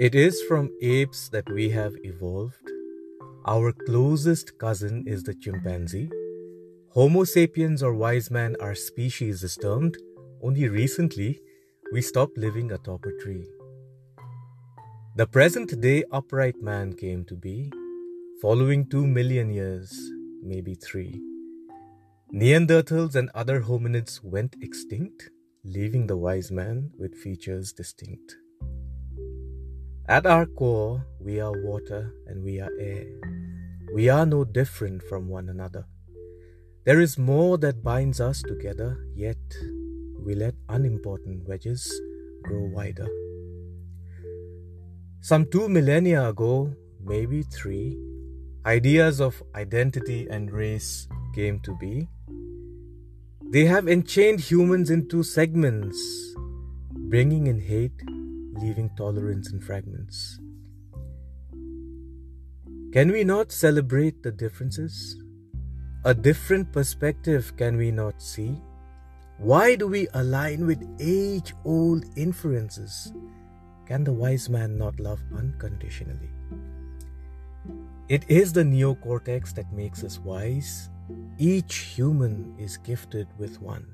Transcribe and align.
It 0.00 0.14
is 0.14 0.40
from 0.44 0.70
apes 0.80 1.28
that 1.28 1.52
we 1.52 1.68
have 1.68 1.94
evolved. 2.04 2.70
Our 3.44 3.70
closest 3.70 4.56
cousin 4.56 5.04
is 5.06 5.24
the 5.24 5.34
chimpanzee. 5.34 6.10
Homo 6.94 7.24
sapiens 7.24 7.82
or 7.82 7.92
wise 7.92 8.30
man, 8.30 8.56
our 8.62 8.74
species 8.74 9.42
is 9.42 9.56
termed. 9.56 9.98
Only 10.42 10.70
recently, 10.70 11.42
we 11.92 12.00
stopped 12.00 12.38
living 12.38 12.72
atop 12.72 13.04
a 13.04 13.12
tree. 13.22 13.46
The 15.16 15.26
present 15.26 15.78
day 15.82 16.04
upright 16.10 16.62
man 16.62 16.94
came 16.94 17.26
to 17.26 17.36
be, 17.36 17.70
following 18.40 18.88
two 18.88 19.06
million 19.06 19.50
years, 19.50 19.92
maybe 20.42 20.76
three. 20.76 21.20
Neanderthals 22.32 23.16
and 23.16 23.28
other 23.34 23.60
hominids 23.60 24.24
went 24.24 24.56
extinct, 24.62 25.28
leaving 25.62 26.06
the 26.06 26.16
wise 26.16 26.50
man 26.50 26.90
with 26.98 27.14
features 27.14 27.74
distinct. 27.74 28.36
At 30.10 30.26
our 30.26 30.44
core, 30.44 31.06
we 31.20 31.38
are 31.38 31.52
water 31.52 32.12
and 32.26 32.42
we 32.42 32.58
are 32.58 32.72
air. 32.80 33.06
We 33.94 34.08
are 34.08 34.26
no 34.26 34.42
different 34.42 35.04
from 35.04 35.28
one 35.28 35.48
another. 35.48 35.84
There 36.84 37.00
is 37.00 37.16
more 37.16 37.58
that 37.58 37.84
binds 37.84 38.20
us 38.20 38.42
together, 38.42 38.98
yet 39.14 39.38
we 40.18 40.34
let 40.34 40.56
unimportant 40.68 41.46
wedges 41.46 41.88
grow 42.42 42.64
wider. 42.74 43.06
Some 45.20 45.44
two 45.44 45.68
millennia 45.68 46.28
ago, 46.28 46.74
maybe 47.00 47.44
three, 47.44 47.96
ideas 48.66 49.20
of 49.20 49.40
identity 49.54 50.26
and 50.28 50.50
race 50.50 51.06
came 51.36 51.60
to 51.60 51.76
be. 51.76 52.08
They 53.52 53.64
have 53.66 53.86
enchained 53.86 54.40
humans 54.40 54.90
into 54.90 55.22
segments, 55.22 56.02
bringing 56.96 57.46
in 57.46 57.60
hate 57.60 58.02
leaving 58.54 58.90
tolerance 58.96 59.52
in 59.52 59.60
fragments. 59.60 60.40
Can 62.92 63.12
we 63.12 63.22
not 63.22 63.52
celebrate 63.52 64.22
the 64.22 64.32
differences? 64.32 65.22
A 66.04 66.12
different 66.12 66.72
perspective 66.72 67.52
can 67.56 67.76
we 67.76 67.90
not 67.90 68.20
see? 68.20 68.60
Why 69.38 69.76
do 69.76 69.86
we 69.86 70.08
align 70.14 70.66
with 70.66 70.82
age 70.98 71.54
old 71.64 72.04
inferences? 72.16 73.12
Can 73.86 74.04
the 74.04 74.12
wise 74.12 74.48
man 74.48 74.76
not 74.76 74.98
love 74.98 75.20
unconditionally? 75.36 76.30
It 78.08 78.24
is 78.28 78.52
the 78.52 78.64
neocortex 78.64 79.54
that 79.54 79.72
makes 79.72 80.02
us 80.02 80.18
wise. 80.18 80.90
Each 81.38 81.76
human 81.76 82.54
is 82.58 82.76
gifted 82.76 83.28
with 83.38 83.60
one. 83.62 83.86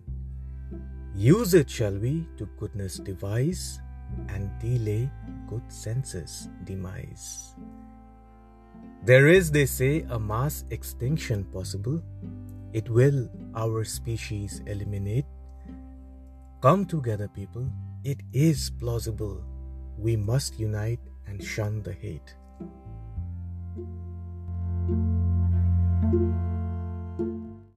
Use 1.14 1.54
it, 1.54 1.68
shall 1.68 1.96
we, 1.96 2.26
to 2.38 2.48
goodness 2.58 2.98
devise 2.98 3.80
and 4.28 4.50
delay 4.61 5.11
good 5.48 5.62
senses' 5.69 6.48
demise. 6.64 7.55
There 9.05 9.28
is, 9.28 9.50
they 9.50 9.67
say, 9.67 10.05
a 10.11 10.19
mass 10.19 10.64
extinction 10.70 11.45
possible. 11.45 12.03
It 12.72 12.91
will 12.91 13.28
our 13.55 13.84
species 13.84 14.62
eliminate. 14.67 15.27
Come 16.61 16.84
together, 16.87 17.28
people. 17.28 17.70
It 18.05 18.22
is 18.33 18.70
plausible. 18.78 19.44
We 19.98 20.17
must 20.17 20.59
unite 20.59 21.00
and 21.27 21.42
shun 21.42 21.83
the 21.83 21.92
hate. 21.92 22.34